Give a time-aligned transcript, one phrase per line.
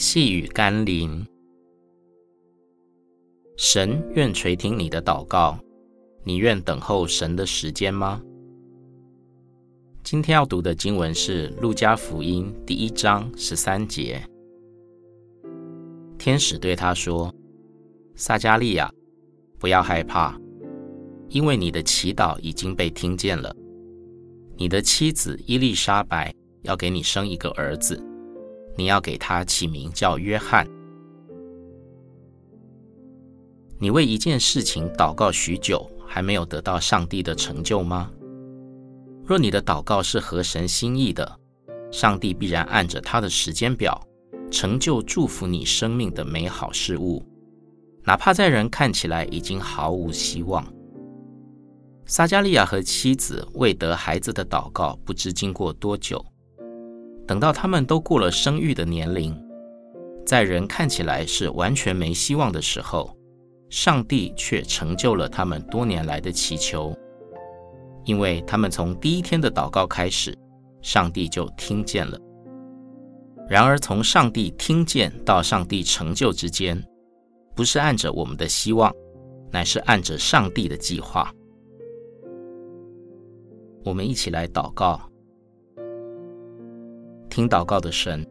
[0.00, 1.26] 细雨甘霖，
[3.56, 5.58] 神愿垂听你的祷告，
[6.22, 8.22] 你愿等候神的时间吗？
[10.04, 14.22] 今天要读的经文是《路加福音》第一章十三节。
[16.16, 17.34] 天使对他说
[18.14, 18.88] ：“撒迦利亚，
[19.58, 20.40] 不要害怕，
[21.28, 23.52] 因为你的祈祷已经被听见了。
[24.56, 28.00] 你的妻子伊丽莎白要给你生一个儿子。”
[28.78, 30.64] 你要给他起名叫约翰。
[33.76, 38.08] 你为一件事情祷告许久，还没有得到上帝的成就吗？
[39.24, 41.40] 若你的祷告是合神心意的，
[41.90, 44.00] 上帝必然按着他的时间表，
[44.48, 47.26] 成就祝福你生命的美好事物，
[48.04, 50.64] 哪怕在人看起来已经毫无希望。
[52.06, 56.24] 撒迦利亚和妻子为得孩子的祷告，不知经过多久。
[57.28, 59.38] 等到他们都过了生育的年龄，
[60.24, 63.14] 在人看起来是完全没希望的时候，
[63.68, 66.96] 上帝却成就了他们多年来的祈求，
[68.04, 70.34] 因为他们从第一天的祷告开始，
[70.80, 72.18] 上帝就听见了。
[73.46, 76.82] 然而，从上帝听见到上帝成就之间，
[77.54, 78.90] 不是按着我们的希望，
[79.52, 81.30] 乃是按着上帝的计划。
[83.84, 84.98] 我们一起来祷告。
[87.38, 88.26] 听祷告的神，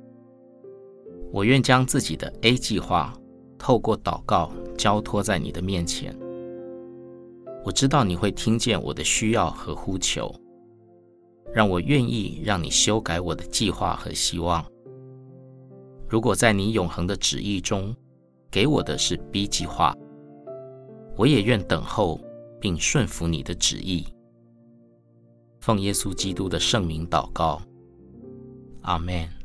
[1.32, 3.18] 我愿将自己的 A 计划
[3.58, 6.14] 透过祷告交托在你的面前。
[7.64, 10.30] 我知道你会听见我的需要和呼求，
[11.54, 14.62] 让我愿意让你修改我的计划和希望。
[16.10, 17.96] 如果在你永恒的旨意中
[18.52, 19.96] 给我的是 B 计划，
[21.16, 22.20] 我也愿等候
[22.60, 24.06] 并顺服你的旨意。
[25.62, 27.62] 奉耶稣基督的圣名祷告。
[28.88, 29.37] Amen.